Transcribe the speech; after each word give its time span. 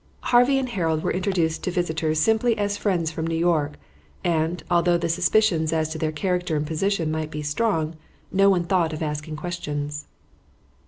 Harvey 0.33 0.57
and 0.57 0.69
Harold 0.69 1.03
were 1.03 1.11
introduced 1.11 1.63
to 1.63 1.69
visitors 1.69 2.19
simply 2.19 2.57
as 2.57 2.75
friends 2.75 3.11
from 3.11 3.27
New 3.27 3.37
York, 3.37 3.75
and, 4.23 4.63
although 4.67 4.97
the 4.97 5.07
suspicions 5.07 5.71
as 5.71 5.89
to 5.89 5.99
their 5.99 6.11
character 6.11 6.55
and 6.55 6.65
position 6.65 7.11
might 7.11 7.29
be 7.29 7.43
strong, 7.43 7.95
no 8.31 8.49
one 8.49 8.63
thought 8.63 8.93
of 8.93 9.03
asking 9.03 9.35
questions. 9.35 10.07